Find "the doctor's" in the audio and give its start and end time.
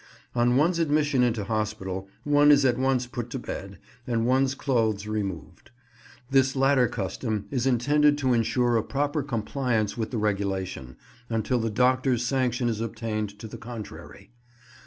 11.59-12.25